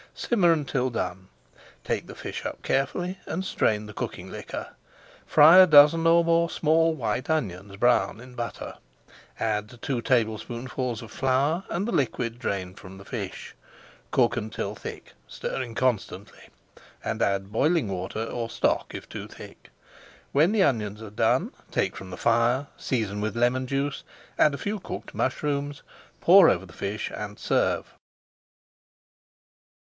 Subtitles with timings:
[0.15, 1.27] Simmer until done.
[1.83, 4.75] Take the fish up carefully and strain the [Page 473] cooking liquor.
[5.27, 8.77] Fry a dozen or more small white onions brown in butter.
[9.39, 13.53] Add two tablespoonfuls of flour and the liquid drained from the fish.
[14.09, 16.47] Cook until thick, stirring constantly,
[17.03, 19.69] and add boiling water or stock, if too thick.
[20.31, 24.03] When the onions are done, take from the fire, season with lemon juice,
[24.39, 25.83] add a few cooked mushrooms,
[26.21, 27.93] pour over the fish, and serve.